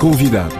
Convidado. 0.00 0.54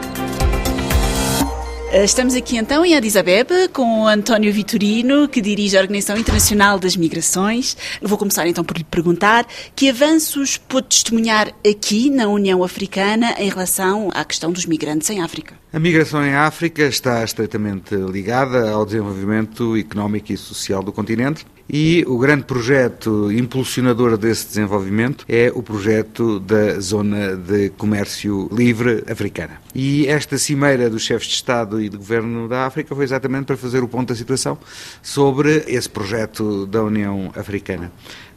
Eh, 1.92 2.04
estamos 2.04 2.34
aqui 2.34 2.58
então 2.58 2.84
em 2.84 2.94
Addis 2.94 3.16
Abeba 3.16 3.70
com 3.72 4.02
o 4.02 4.06
António 4.06 4.52
Vitorino, 4.52 5.26
que 5.26 5.40
dirige 5.40 5.78
a 5.78 5.80
Organização 5.80 6.18
Internacional 6.18 6.78
das 6.78 6.94
Migrações. 6.94 7.74
Vou 8.02 8.18
começar 8.18 8.46
então 8.46 8.62
por 8.62 8.76
lhe 8.76 8.84
perguntar 8.84 9.46
que 9.74 9.88
avanços 9.88 10.58
pôde 10.58 10.88
testemunhar 10.88 11.54
aqui 11.66 12.10
na 12.10 12.28
União 12.28 12.62
Africana 12.62 13.34
em 13.38 13.48
relação 13.48 14.10
à 14.12 14.26
questão 14.26 14.52
dos 14.52 14.66
migrantes 14.66 15.08
em 15.08 15.22
África. 15.22 15.54
A 15.72 15.78
migração 15.78 16.22
em 16.22 16.34
África 16.34 16.82
está 16.82 17.24
estreitamente 17.24 17.94
ligada 17.94 18.70
ao 18.70 18.84
desenvolvimento 18.84 19.74
económico 19.74 20.32
e 20.32 20.36
social 20.36 20.82
do 20.82 20.92
continente 20.92 21.46
e 21.72 22.04
o 22.08 22.18
grande 22.18 22.44
projeto 22.44 23.30
impulsionador 23.30 24.16
desse 24.18 24.46
desenvolvimento 24.48 25.24
é 25.28 25.52
o 25.54 25.62
projeto 25.62 26.40
da 26.40 26.80
Zona 26.80 27.36
de 27.36 27.70
Comércio 27.70 28.48
Livre 28.52 29.04
Africana. 29.08 29.60
E 29.74 30.06
esta 30.08 30.36
cimeira 30.36 30.90
dos 30.90 31.02
chefes 31.02 31.28
de 31.28 31.34
Estado 31.34 31.80
e 31.80 31.88
de 31.88 31.96
Governo 31.96 32.48
da 32.48 32.66
África 32.66 32.94
foi 32.94 33.04
exatamente 33.04 33.46
para 33.46 33.56
fazer 33.56 33.82
o 33.82 33.88
ponto 33.88 34.08
da 34.08 34.16
situação 34.16 34.58
sobre 35.00 35.64
esse 35.68 35.88
projeto 35.88 36.66
da 36.66 36.82
União 36.82 37.30
Africana. 37.36 37.92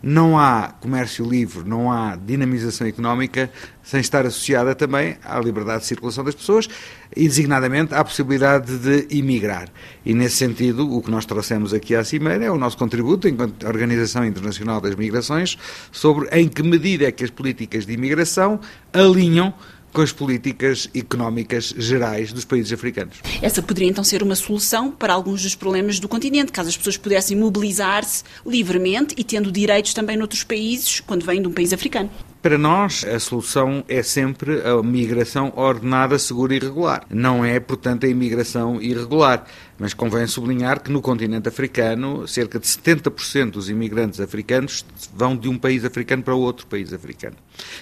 Não 0.06 0.38
há 0.38 0.74
comércio 0.82 1.26
livre, 1.26 1.64
não 1.66 1.90
há 1.90 2.18
dinamização 2.18 2.86
económica 2.86 3.50
sem 3.82 4.02
estar 4.02 4.26
associada 4.26 4.76
também 4.76 5.16
à 5.24 5.40
liberdade 5.40 5.84
de 5.84 5.86
circulação 5.88 6.26
das 6.26 6.36
pessoas 6.36 6.68
e, 7.16 7.26
designadamente, 7.26 7.96
à 7.96 8.04
possibilidade 8.04 8.78
de 8.80 9.18
emigrar. 9.18 9.70
E, 10.06 10.14
nesse 10.14 10.36
sentido, 10.36 10.94
o 10.94 11.02
que 11.02 11.10
nós 11.10 11.26
trouxemos 11.26 11.74
aqui 11.74 11.96
à 11.96 12.04
Cimeira 12.04 12.44
é 12.44 12.52
o 12.52 12.58
nosso 12.58 12.78
contributo, 12.78 13.30
enquanto 13.30 13.66
Organização 13.66 14.26
Internacional 14.26 14.82
das 14.82 14.94
Migrações, 14.96 15.58
sobre 15.90 16.28
em 16.38 16.50
que 16.50 16.62
medida 16.62 17.06
é 17.06 17.12
que 17.12 17.24
as 17.24 17.30
políticas 17.30 17.86
de 17.86 17.94
imigração 17.94 18.60
alinham 18.92 19.54
com 19.94 20.02
as 20.02 20.12
políticas 20.12 20.90
económicas 20.94 21.74
gerais 21.78 22.34
dos 22.34 22.44
países 22.44 22.74
africanos. 22.74 23.18
Essa 23.42 23.62
poderia 23.62 23.90
então 23.90 24.04
ser 24.04 24.24
uma 24.24 24.36
solução 24.36 24.92
para 24.92 25.14
alguns 25.14 25.44
dos 25.44 25.56
problemas 25.56 26.00
do 26.00 26.10
continente, 26.10 26.52
caso 26.52 26.70
as 26.70 26.76
pessoas 26.76 26.98
pudessem 26.98 27.38
mobilizar-se 27.38 28.24
livremente 28.46 29.14
e 29.18 29.24
tendo 29.24 29.52
direitos 29.52 29.94
também 29.94 30.18
noutros 30.18 30.44
países, 30.44 31.00
quando 31.00 31.24
vêm 31.24 31.42
de 31.42 31.48
um 31.48 31.52
país 31.52 31.72
africano. 31.72 32.10
Para 32.44 32.58
nós, 32.58 33.06
a 33.06 33.18
solução 33.22 33.86
é 33.88 34.04
sempre 34.04 34.62
a 34.68 34.84
migração 34.84 35.54
ordenada, 35.56 36.20
segura 36.20 36.54
e 36.54 36.60
regular. 36.60 37.06
Não 37.10 37.46
é, 37.46 37.58
portanto, 37.58 38.06
a 38.06 38.10
imigração 38.10 38.82
irregular. 38.82 39.46
Mas 39.80 39.94
convém 39.94 40.28
sublinhar 40.28 40.82
que 40.82 40.92
no 40.92 41.02
continente 41.02 41.48
africano, 41.48 42.28
cerca 42.28 42.60
de 42.60 42.68
70% 42.68 43.52
dos 43.52 43.70
imigrantes 43.70 44.20
africanos 44.20 44.86
vão 45.16 45.38
de 45.38 45.48
um 45.48 45.58
país 45.58 45.86
africano 45.86 46.22
para 46.22 46.36
outro 46.36 46.68
país 46.68 46.92
africano. 46.92 47.38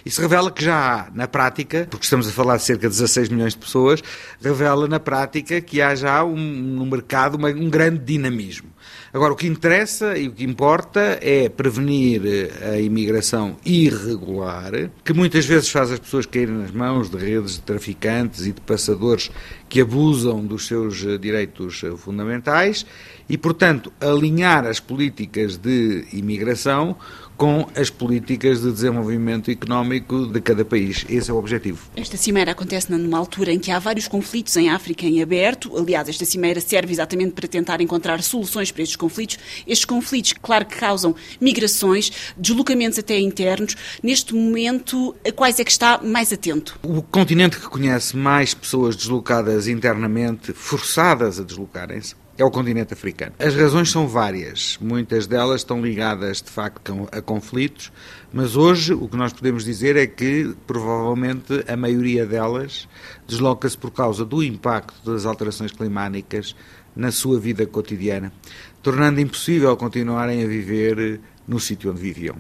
Isso 0.06 0.22
revela 0.22 0.52
que 0.52 0.64
já 0.64 0.76
há, 0.76 1.12
na 1.12 1.28
prática, 1.28 1.88
porque 1.90 2.04
estamos 2.04 2.28
a 2.28 2.32
falar 2.32 2.58
de 2.58 2.64
cerca 2.64 2.88
de 2.88 2.94
16 2.94 3.30
milhões 3.30 3.54
de 3.54 3.60
pessoas, 3.60 4.04
revela 4.40 4.88
na 4.88 5.00
prática 5.00 5.60
que 5.60 5.82
há 5.82 5.96
já 5.96 6.24
um, 6.24 6.38
no 6.38 6.86
mercado 6.86 7.34
uma, 7.34 7.50
um 7.50 7.68
grande 7.68 7.98
dinamismo. 7.98 8.70
Agora, 9.14 9.34
o 9.34 9.36
que 9.36 9.48
interessa 9.48 10.18
e 10.18 10.28
o 10.28 10.32
que 10.32 10.44
importa 10.44 11.20
é 11.22 11.50
prevenir 11.50 12.22
a 12.64 12.80
imigração 12.80 13.58
irregular, 13.66 14.90
que 15.04 15.14
muitas 15.14 15.46
vezes 15.46 15.70
faz 15.70 15.92
as 15.92 16.00
pessoas 16.00 16.26
caírem 16.26 16.56
nas 16.56 16.72
mãos 16.72 17.10
de 17.10 17.18
redes 17.18 17.56
de 17.56 17.62
traficantes 17.62 18.46
e 18.46 18.54
de 18.54 18.62
passadores 18.62 19.30
que 19.68 19.82
abusam 19.82 20.46
dos 20.46 20.68
seus 20.68 20.98
direitos 21.20 21.82
fundamentais 21.98 22.86
e, 23.30 23.38
portanto, 23.38 23.92
alinhar 24.00 24.66
as 24.66 24.80
políticas 24.80 25.58
de 25.58 26.06
imigração 26.14 26.98
com 27.42 27.68
as 27.76 27.90
políticas 27.90 28.62
de 28.62 28.72
desenvolvimento 28.72 29.50
económico 29.50 30.28
de 30.28 30.40
cada 30.40 30.64
país. 30.64 31.04
Esse 31.10 31.32
é 31.32 31.34
o 31.34 31.38
objetivo. 31.38 31.90
Esta 31.96 32.16
cimeira 32.16 32.52
acontece 32.52 32.92
numa 32.92 33.18
altura 33.18 33.52
em 33.52 33.58
que 33.58 33.72
há 33.72 33.80
vários 33.80 34.08
conflitos 34.08 34.56
em 34.58 34.70
África 34.70 35.08
em 35.08 35.24
aberto. 35.24 35.76
Aliás, 35.76 36.08
esta 36.08 36.24
cimeira 36.24 36.62
serve 36.62 36.94
exatamente 36.94 37.32
para 37.32 37.48
tentar 37.48 37.82
encontrar 37.82 38.22
soluções 38.22 38.72
para 38.72 38.84
estes 38.84 38.96
conflitos. 38.96 39.40
Estes 39.66 39.86
conflitos, 39.86 40.34
claro 40.40 40.68
que 40.68 40.78
causam 40.78 41.16
migrações, 41.42 42.12
deslocamentos 42.38 43.00
até 43.00 43.20
internos. 43.20 43.76
Neste 44.04 44.36
momento, 44.36 45.16
a 45.28 45.32
quais 45.32 45.60
é 45.60 45.64
que 45.64 45.72
está 45.72 45.98
mais 45.98 46.32
atento? 46.32 46.78
O 46.84 47.02
continente 47.02 47.58
que 47.58 47.68
conhece 47.68 48.16
mais 48.16 48.54
pessoas 48.54 48.96
deslocadas 48.96 49.68
internamente, 49.68 50.54
forçadas 50.54 51.40
a 51.40 51.44
deslocarem-se, 51.44 52.14
é 52.42 52.46
o 52.46 52.50
continente 52.50 52.94
africano. 52.94 53.34
As 53.38 53.56
razões 53.56 53.92
são 53.92 54.08
várias, 54.08 54.78
muitas 54.82 55.28
delas 55.28 55.62
estão 55.62 55.80
ligadas 55.80 56.42
de 56.42 56.50
facto 56.50 57.08
a 57.12 57.22
conflitos, 57.22 57.92
mas 58.34 58.56
hoje 58.56 58.94
o 58.94 59.08
que 59.08 59.16
nós 59.16 59.32
podemos 59.32 59.64
dizer 59.64 59.96
é 59.96 60.08
que 60.08 60.56
provavelmente 60.66 61.64
a 61.68 61.78
maioria 61.78 62.26
delas 62.26 62.88
desloca-se 63.28 63.78
por 63.78 63.92
causa 63.92 64.26
do 64.26 64.42
impacto 64.42 65.12
das 65.12 65.26
alterações 65.26 65.72
climáticas 65.72 66.56
na 66.96 67.12
sua 67.12 67.40
vida 67.40 67.64
cotidiana, 67.68 68.34
tornando 68.82 69.22
impossível 69.22 69.78
continuarem 69.78 70.44
a 70.44 70.48
viver 70.48 71.22
no 71.52 71.60
sítio 71.60 71.92
onde 71.92 72.00
viviam. 72.00 72.38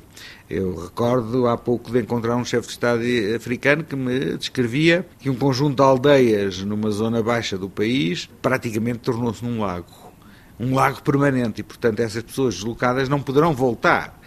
Eu 0.49 0.73
recordo 0.73 1.45
há 1.45 1.57
pouco 1.57 1.91
de 1.91 1.99
encontrar 1.99 2.37
um 2.37 2.45
chefe 2.45 2.67
de 2.67 2.73
Estado 2.73 3.01
africano 3.35 3.83
que 3.83 3.93
me 3.93 4.37
descrevia 4.37 5.05
que 5.19 5.29
um 5.29 5.35
conjunto 5.35 5.75
de 5.75 5.81
aldeias 5.81 6.63
numa 6.63 6.89
zona 6.91 7.21
baixa 7.21 7.57
do 7.57 7.69
país 7.69 8.29
praticamente 8.41 8.99
tornou-se 8.99 9.43
num 9.43 9.59
lago. 9.59 10.13
Um 10.57 10.73
lago 10.73 11.03
permanente 11.03 11.59
e, 11.59 11.63
portanto, 11.63 11.99
essas 11.99 12.23
pessoas 12.23 12.55
deslocadas 12.55 13.09
não 13.09 13.21
poderão 13.21 13.53
voltar. 13.53 14.17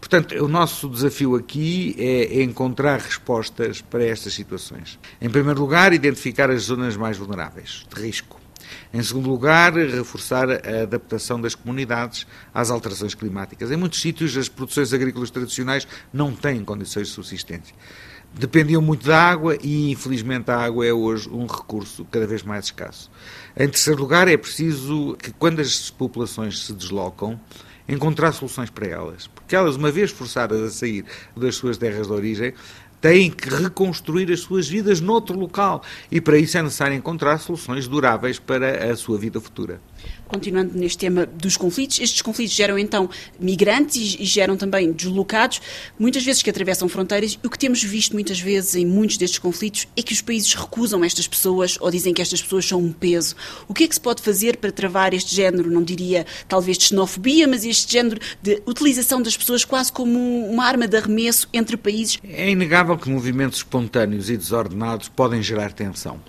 Portanto, 0.00 0.32
o 0.36 0.46
nosso 0.46 0.88
desafio 0.88 1.34
aqui 1.34 1.96
é 1.98 2.40
encontrar 2.42 3.00
respostas 3.00 3.82
para 3.82 4.04
estas 4.04 4.32
situações. 4.32 4.96
Em 5.20 5.28
primeiro 5.28 5.60
lugar, 5.60 5.92
identificar 5.92 6.50
as 6.50 6.62
zonas 6.62 6.96
mais 6.96 7.18
vulneráveis, 7.18 7.84
de 7.92 8.00
risco 8.00 8.39
em 8.92 9.02
segundo 9.02 9.28
lugar, 9.28 9.72
reforçar 9.72 10.50
a 10.50 10.82
adaptação 10.82 11.40
das 11.40 11.54
comunidades 11.54 12.26
às 12.52 12.70
alterações 12.70 13.14
climáticas. 13.14 13.70
Em 13.70 13.76
muitos 13.76 14.00
sítios, 14.00 14.36
as 14.36 14.48
produções 14.48 14.92
agrícolas 14.92 15.30
tradicionais 15.30 15.86
não 16.12 16.34
têm 16.34 16.64
condições 16.64 17.08
de 17.08 17.14
subsistência. 17.14 17.74
Dependiam 18.32 18.80
muito 18.80 19.06
da 19.06 19.20
água 19.20 19.58
e, 19.60 19.90
infelizmente, 19.90 20.50
a 20.50 20.58
água 20.58 20.86
é 20.86 20.92
hoje 20.92 21.28
um 21.28 21.46
recurso 21.46 22.04
cada 22.10 22.26
vez 22.26 22.44
mais 22.44 22.66
escasso. 22.66 23.10
Em 23.56 23.68
terceiro 23.68 24.00
lugar, 24.00 24.28
é 24.28 24.36
preciso 24.36 25.16
que, 25.20 25.32
quando 25.32 25.60
as 25.60 25.90
populações 25.90 26.60
se 26.60 26.72
deslocam, 26.72 27.40
encontrar 27.88 28.30
soluções 28.30 28.70
para 28.70 28.86
elas. 28.86 29.26
Porque 29.26 29.56
elas, 29.56 29.74
uma 29.74 29.90
vez 29.90 30.12
forçadas 30.12 30.60
a 30.62 30.70
sair 30.70 31.04
das 31.36 31.56
suas 31.56 31.76
terras 31.76 32.06
de 32.06 32.12
origem, 32.12 32.54
têm 33.00 33.30
que 33.30 33.48
reconstruir 33.48 34.30
as 34.30 34.40
suas 34.40 34.68
vidas 34.68 35.00
noutro 35.00 35.38
local 35.38 35.82
e 36.10 36.20
para 36.20 36.38
isso 36.38 36.58
é 36.58 36.62
necessário 36.62 36.96
encontrar 36.96 37.38
soluções 37.38 37.88
duráveis 37.88 38.38
para 38.38 38.92
a 38.92 38.96
sua 38.96 39.18
vida 39.18 39.40
futura. 39.40 39.80
Continuando 40.30 40.78
neste 40.78 40.96
tema 40.96 41.26
dos 41.26 41.56
conflitos, 41.56 41.98
estes 41.98 42.22
conflitos 42.22 42.54
geram 42.54 42.78
então 42.78 43.10
migrantes 43.40 44.16
e 44.16 44.24
geram 44.24 44.56
também 44.56 44.92
deslocados, 44.92 45.60
muitas 45.98 46.22
vezes 46.22 46.40
que 46.40 46.48
atravessam 46.48 46.88
fronteiras, 46.88 47.36
o 47.44 47.50
que 47.50 47.58
temos 47.58 47.82
visto 47.82 48.12
muitas 48.12 48.38
vezes 48.38 48.76
em 48.76 48.86
muitos 48.86 49.16
destes 49.16 49.40
conflitos 49.40 49.88
é 49.96 50.02
que 50.02 50.12
os 50.12 50.22
países 50.22 50.54
recusam 50.54 51.02
estas 51.02 51.26
pessoas 51.26 51.76
ou 51.80 51.90
dizem 51.90 52.14
que 52.14 52.22
estas 52.22 52.40
pessoas 52.40 52.64
são 52.64 52.78
um 52.78 52.92
peso. 52.92 53.34
O 53.66 53.74
que 53.74 53.82
é 53.82 53.88
que 53.88 53.94
se 53.94 54.00
pode 54.00 54.22
fazer 54.22 54.58
para 54.58 54.70
travar 54.70 55.12
este 55.12 55.34
género, 55.34 55.68
não 55.68 55.82
diria 55.82 56.24
talvez 56.46 56.78
de 56.78 56.84
xenofobia, 56.84 57.48
mas 57.48 57.64
este 57.64 57.92
género 57.92 58.20
de 58.40 58.62
utilização 58.66 59.20
das 59.20 59.36
pessoas 59.36 59.64
quase 59.64 59.90
como 59.90 60.46
uma 60.46 60.64
arma 60.64 60.86
de 60.86 60.96
arremesso 60.96 61.48
entre 61.52 61.76
países? 61.76 62.18
É 62.22 62.48
inegável 62.48 62.96
que 62.96 63.10
movimentos 63.10 63.58
espontâneos 63.58 64.30
e 64.30 64.36
desordenados 64.36 65.08
podem 65.08 65.42
gerar 65.42 65.72
tensão. 65.72 66.20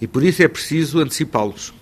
E 0.00 0.06
por 0.06 0.24
isso 0.24 0.42
é 0.42 0.48
preciso 0.48 0.98
antecipá-los 0.98 1.74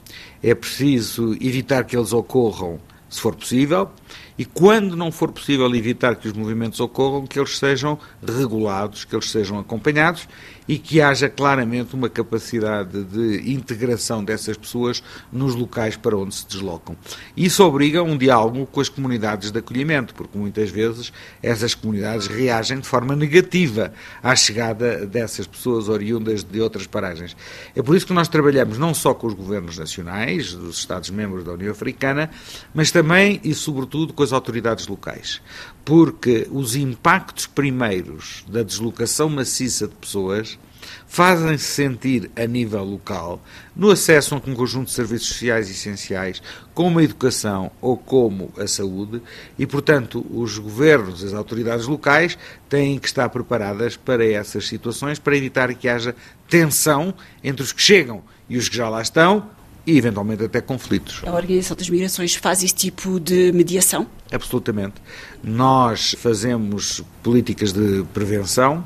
é 0.43 0.55
preciso 0.55 1.35
evitar 1.41 1.85
que 1.85 1.97
eles 1.97 2.13
ocorram, 2.13 2.79
se 3.13 3.21
for 3.21 3.35
possível, 3.35 3.91
e 4.39 4.45
quando 4.47 4.97
não 4.97 5.13
for 5.13 5.31
possível 5.31 5.73
evitar 5.75 6.17
que 6.17 6.27
os 6.27 6.33
movimentos 6.33 6.81
ocorram, 6.81 7.27
que 7.27 7.39
eles 7.39 7.59
sejam 7.59 7.99
regulados, 8.27 9.05
que 9.05 9.15
eles 9.15 9.31
sejam 9.31 9.59
acompanhados 9.59 10.27
e 10.67 10.79
que 10.79 11.01
haja 11.01 11.29
claramente 11.29 11.95
uma 11.95 12.09
capacidade 12.09 13.03
de 13.05 13.53
integração 13.53 14.25
dessas 14.25 14.57
pessoas 14.57 15.03
nos 15.31 15.55
locais 15.55 15.97
para 15.97 16.17
onde 16.17 16.35
se 16.35 16.47
deslocam. 16.47 16.97
Isso 17.37 17.63
obriga 17.65 18.03
um 18.03 18.17
diálogo 18.17 18.65
com 18.67 18.81
as 18.81 18.89
comunidades 18.89 19.51
de 19.51 19.59
acolhimento, 19.59 20.15
porque 20.15 20.39
muitas 20.39 20.71
vezes 20.71 21.13
essas 21.43 21.75
comunidades 21.75 22.27
reagem 22.27 22.79
de 22.79 22.87
forma 22.87 23.15
negativa 23.15 23.93
à 24.23 24.35
chegada 24.35 25.05
dessas 25.05 25.47
pessoas 25.47 25.89
oriundas 25.89 26.43
de 26.43 26.61
outras 26.61 26.87
paragens. 26.87 27.37
É 27.77 27.83
por 27.83 27.97
isso 27.97 28.07
que 28.07 28.13
nós 28.13 28.29
trabalhamos 28.29 28.79
não 28.79 28.95
só 28.95 29.13
com 29.13 29.27
os 29.27 29.35
governos 29.35 29.77
nacionais, 29.77 30.55
dos 30.55 30.79
Estados-membros 30.79 31.45
da 31.45 31.53
União 31.53 31.73
Africana, 31.73 32.31
mas 32.73 32.91
também 32.91 33.02
e 33.43 33.55
sobretudo 33.55 34.13
com 34.13 34.23
as 34.23 34.33
autoridades 34.33 34.87
locais. 34.87 35.41
Porque 35.85 36.47
os 36.51 36.77
impactos 36.77 37.47
primeiros 37.47 38.45
da 38.49 38.63
deslocação 38.63 39.29
maciça 39.29 39.89
de 39.89 39.95
pessoas 39.95 40.59
fazem-se 41.07 41.65
sentir 41.65 42.31
a 42.37 42.47
nível 42.47 42.83
local, 42.83 43.43
no 43.77 43.91
acesso 43.91 44.35
a 44.35 44.39
um 44.39 44.55
conjunto 44.55 44.87
de 44.87 44.93
serviços 44.93 45.29
sociais 45.29 45.71
essenciais, 45.71 46.43
como 46.75 46.99
a 46.99 47.05
educação 47.05 47.71
ou 47.81 47.97
como 47.97 48.53
a 48.59 48.67
saúde, 48.67 49.23
e, 49.59 49.67
portanto, 49.67 50.27
os 50.31 50.59
governos, 50.59 51.23
as 51.23 51.35
autoridades 51.35 51.87
locais, 51.87 52.39
têm 52.69 52.99
que 52.99 53.07
estar 53.07 53.29
preparadas 53.29 53.97
para 53.97 54.27
essas 54.27 54.67
situações, 54.67 55.19
para 55.19 55.37
evitar 55.37 55.73
que 55.75 55.89
haja 55.89 56.15
tensão 56.49 57.15
entre 57.45 57.63
os 57.63 57.73
que 57.73 57.83
chegam 57.83 58.23
e 58.49 58.57
os 58.57 58.69
que 58.69 58.77
já 58.77 58.89
lá 58.89 59.03
estão, 59.03 59.51
e 59.87 59.97
eventualmente 59.97 60.45
até 60.45 60.61
conflitos. 60.61 61.23
A 61.27 61.33
Organização 61.33 61.77
das 61.77 61.89
Migrações 61.89 62.35
faz 62.35 62.63
esse 62.63 62.75
tipo 62.75 63.19
de 63.19 63.53
mediação? 63.53 64.07
Absolutamente. 64.31 64.95
Nós 65.43 66.15
fazemos 66.19 67.03
políticas 67.23 67.73
de 67.73 68.05
prevenção, 68.15 68.85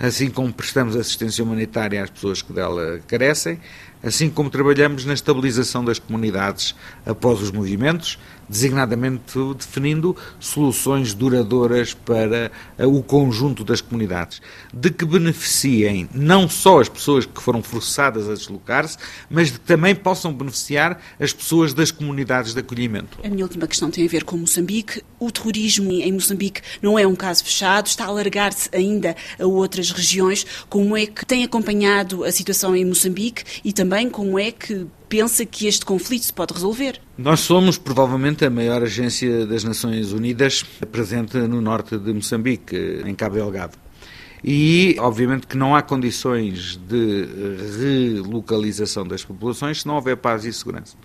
assim 0.00 0.30
como 0.30 0.52
prestamos 0.52 0.96
assistência 0.96 1.44
humanitária 1.44 2.02
às 2.02 2.10
pessoas 2.10 2.42
que 2.42 2.52
dela 2.52 3.00
carecem, 3.06 3.60
assim 4.02 4.28
como 4.28 4.50
trabalhamos 4.50 5.04
na 5.04 5.14
estabilização 5.14 5.84
das 5.84 5.98
comunidades 5.98 6.74
após 7.06 7.40
os 7.40 7.50
movimentos, 7.50 8.18
designadamente 8.48 9.38
definindo 9.56 10.16
soluções 10.38 11.14
duradouras 11.14 11.94
para 11.94 12.50
eh, 12.76 12.86
o 12.86 13.02
conjunto 13.02 13.64
das 13.64 13.80
comunidades, 13.80 14.42
de 14.72 14.90
que 14.90 15.04
beneficiem 15.04 16.08
não 16.12 16.48
só 16.48 16.80
as 16.80 16.88
pessoas 16.88 17.24
que 17.24 17.40
foram 17.40 17.62
forçadas 17.62 18.28
a 18.28 18.34
deslocar-se, 18.34 18.98
mas 19.30 19.50
de 19.50 19.58
que 19.58 19.66
também 19.66 19.94
possam 19.94 20.32
beneficiar 20.32 21.00
as 21.18 21.32
pessoas 21.32 21.72
das 21.72 21.90
comunidades 21.90 22.52
de 22.52 22.60
acolhimento. 22.60 23.18
A 23.24 23.28
minha 23.28 23.44
última 23.44 23.66
questão 23.66 23.90
tem 23.90 24.04
a 24.04 24.08
ver 24.08 24.24
com 24.24 24.36
Moçambique. 24.36 25.02
O 25.18 25.30
terrorismo 25.30 25.90
em 25.90 26.12
Moçambique 26.12 26.60
não 26.82 26.98
é 26.98 27.06
um 27.06 27.14
caso 27.14 27.44
fechado, 27.44 27.86
está 27.86 28.04
a 28.04 28.08
alargar-se 28.08 28.68
ainda 28.72 29.16
a 29.38 29.46
outras 29.46 29.90
regiões. 29.90 30.44
Como 30.68 30.96
é 30.96 31.06
que 31.06 31.24
tem 31.24 31.44
acompanhado 31.44 32.24
a 32.24 32.32
situação 32.32 32.76
em 32.76 32.84
Moçambique 32.84 33.44
e 33.64 33.72
também 33.92 34.08
como 34.08 34.38
é 34.38 34.50
que 34.50 34.86
pensa 35.06 35.44
que 35.44 35.66
este 35.66 35.84
conflito 35.84 36.24
se 36.24 36.32
pode 36.32 36.54
resolver? 36.54 36.98
Nós 37.18 37.40
somos 37.40 37.76
provavelmente 37.76 38.42
a 38.42 38.48
maior 38.48 38.82
agência 38.82 39.44
das 39.44 39.64
Nações 39.64 40.12
Unidas 40.12 40.62
presente 40.90 41.36
no 41.36 41.60
norte 41.60 41.98
de 41.98 42.10
Moçambique, 42.10 42.74
em 43.04 43.14
Cabo 43.14 43.34
Delgado. 43.34 43.76
E, 44.42 44.96
obviamente, 44.98 45.46
que 45.46 45.56
não 45.56 45.76
há 45.76 45.82
condições 45.82 46.76
de 46.76 47.28
relocalização 47.78 49.06
das 49.06 49.22
populações 49.24 49.82
se 49.82 49.86
não 49.86 49.94
houver 49.96 50.16
paz 50.16 50.46
e 50.46 50.52
segurança. 50.52 50.96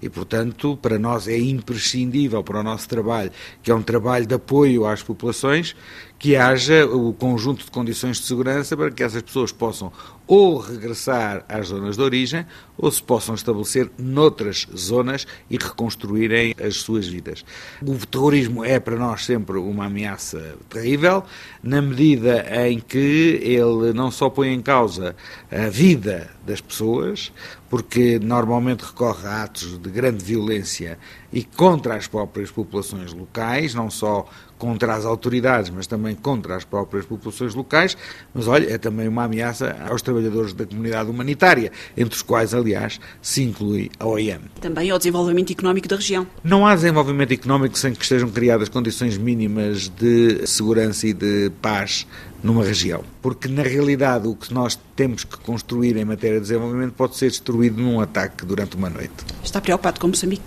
E, 0.00 0.08
portanto, 0.08 0.78
para 0.80 0.98
nós 0.98 1.26
é 1.26 1.36
imprescindível 1.36 2.44
para 2.44 2.60
o 2.60 2.62
nosso 2.62 2.88
trabalho, 2.88 3.30
que 3.60 3.70
é 3.72 3.74
um 3.74 3.82
trabalho 3.82 4.24
de 4.24 4.34
apoio 4.34 4.86
às 4.86 5.02
populações, 5.02 5.76
que 6.18 6.36
haja 6.36 6.86
o 6.86 7.12
conjunto 7.12 7.64
de 7.64 7.70
condições 7.70 8.18
de 8.18 8.26
segurança 8.26 8.74
para 8.76 8.90
que 8.90 9.02
essas 9.02 9.20
pessoas 9.20 9.52
possam 9.52 9.92
ou 10.26 10.58
regressar 10.58 11.44
às 11.48 11.68
zonas 11.68 11.96
de 11.96 12.02
origem 12.02 12.46
ou 12.76 12.90
se 12.90 13.02
possam 13.02 13.34
estabelecer 13.34 13.90
noutras 13.98 14.66
zonas 14.76 15.26
e 15.48 15.56
reconstruírem 15.56 16.54
as 16.62 16.76
suas 16.76 17.06
vidas. 17.06 17.44
O 17.82 17.94
terrorismo 18.06 18.64
é 18.64 18.78
para 18.78 18.96
nós 18.96 19.24
sempre 19.24 19.56
uma 19.56 19.86
ameaça 19.86 20.56
terrível, 20.68 21.24
na 21.62 21.80
medida 21.80 22.44
em 22.68 22.80
que 22.80 23.40
ele 23.42 23.92
não 23.92 24.10
só 24.10 24.28
põe 24.28 24.52
em 24.52 24.60
causa 24.60 25.16
a 25.50 25.68
vida 25.68 26.30
das 26.44 26.60
pessoas, 26.60 27.32
porque 27.68 28.18
normalmente 28.18 28.84
recorre 28.84 29.26
a 29.26 29.44
atos 29.44 29.78
de 29.78 29.90
grande 29.90 30.24
violência 30.24 30.98
e 31.32 31.42
contra 31.42 31.96
as 31.96 32.06
próprias 32.06 32.50
populações 32.50 33.12
locais, 33.12 33.74
não 33.74 33.90
só 33.90 34.28
contra 34.58 34.94
as 34.94 35.04
autoridades, 35.04 35.70
mas 35.70 35.86
também 35.86 36.14
contra 36.14 36.56
as 36.56 36.64
próprias 36.64 37.04
populações 37.04 37.54
locais, 37.54 37.96
mas 38.34 38.48
olha, 38.48 38.72
é 38.72 38.78
também 38.78 39.08
uma 39.08 39.24
ameaça 39.24 39.76
aos 39.88 40.02
trabalhadores 40.02 40.52
da 40.52 40.66
comunidade 40.66 41.10
humanitária, 41.10 41.70
entre 41.96 42.14
os 42.14 42.22
quais, 42.22 42.54
aliás, 42.54 43.00
se 43.20 43.42
inclui 43.42 43.90
a 43.98 44.06
OIM. 44.06 44.40
Também 44.60 44.90
ao 44.90 44.98
desenvolvimento 44.98 45.52
económico 45.52 45.88
da 45.88 45.96
região. 45.96 46.26
Não 46.42 46.66
há 46.66 46.74
desenvolvimento 46.74 47.32
económico 47.32 47.78
sem 47.78 47.94
que 47.94 48.02
estejam 48.02 48.30
criadas 48.30 48.68
condições 48.68 49.16
mínimas 49.16 49.88
de 49.88 50.46
segurança 50.46 51.06
e 51.06 51.12
de 51.12 51.50
paz 51.60 52.06
numa 52.42 52.64
região. 52.64 53.02
Porque, 53.20 53.48
na 53.48 53.62
realidade, 53.62 54.28
o 54.28 54.34
que 54.34 54.52
nós 54.52 54.78
temos 54.94 55.24
que 55.24 55.36
construir 55.38 55.96
em 55.96 56.04
matéria 56.04 56.36
de 56.36 56.42
desenvolvimento 56.42 56.92
pode 56.92 57.16
ser 57.16 57.28
destruído 57.28 57.80
num 57.80 58.00
ataque 58.00 58.44
durante 58.44 58.76
uma 58.76 58.88
noite. 58.88 59.12
Está 59.42 59.60
preocupado 59.60 60.00
com 60.00 60.08
Moçambique? 60.08 60.44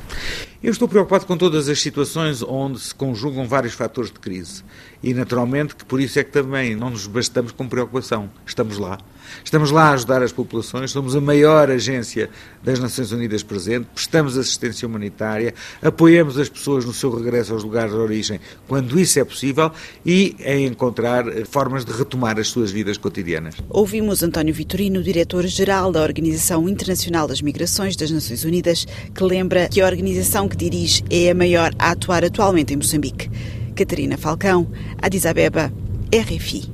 Eu 0.62 0.72
estou 0.72 0.90
preocupado 0.90 1.26
com 1.26 1.38
todas 1.38 1.70
as 1.70 1.80
situações 1.80 2.44
onde 2.44 2.82
se 2.82 2.94
conjugam 2.94 3.48
vários 3.48 3.74
fatores 3.74 4.12
de 4.12 4.20
crise. 4.20 4.62
E, 5.02 5.14
naturalmente, 5.14 5.74
que 5.74 5.86
por 5.86 6.02
isso 6.02 6.20
é 6.20 6.24
que 6.24 6.32
também 6.32 6.76
não 6.76 6.90
nos 6.90 7.08
bastamos 7.08 7.54
com 7.54 7.66
preocupação. 7.66 8.30
Estamos 8.46 8.78
lá. 8.78 8.98
Estamos 9.44 9.72
lá 9.72 9.90
a 9.90 9.94
ajudar 9.94 10.22
as 10.24 10.32
populações, 10.32 10.92
somos 10.92 11.16
a 11.16 11.22
maior 11.22 11.70
agência 11.70 12.30
das 12.64 12.80
Nações 12.80 13.12
Unidas 13.12 13.44
presente, 13.44 13.88
prestamos 13.94 14.38
assistência 14.38 14.88
humanitária, 14.88 15.54
apoiamos 15.82 16.38
as 16.38 16.50
pessoas 16.50 16.84
no 16.84 16.94
seu 16.94 17.16
regresso 17.16 17.54
aos 17.54 17.64
lugares 17.64 17.92
de 17.92 17.98
origem 17.98 18.40
quando 18.68 19.00
isso 19.00 19.20
é 19.20 19.24
possível 19.24 19.72
e 20.06 20.36
em 20.40 20.66
encontrar 20.66 21.26
formas 21.46 21.86
de 21.86 21.92
retomar 21.92 22.40
as 22.40 22.48
suas 22.48 22.72
vidas 22.72 22.98
cotidianas. 22.98 23.56
Ouvimos 23.70 24.24
António 24.24 24.54
Vitorino, 24.54 25.04
diretor-geral 25.04 25.92
da 25.92 26.02
Organização 26.02 26.68
Internacional 26.68 27.28
das 27.28 27.42
Migrações 27.42 27.96
das 27.96 28.12
Nações 28.12 28.44
Unidas, 28.44 28.86
que 29.14 29.24
lembra 29.24 29.70
que 29.70 29.80
a 29.80 29.86
organização 29.86 30.49
que 30.50 30.58
dirige 30.58 31.04
é 31.10 31.30
a 31.30 31.36
maior 31.36 31.72
a 31.80 31.92
atuar 31.92 32.26
atualmente 32.26 32.74
em 32.74 32.78
Moçambique. 32.78 33.30
Catarina 33.76 34.18
Falcão, 34.18 34.68
Addis 35.02 35.26
Abeba, 35.26 35.72
RFI. 36.14 36.70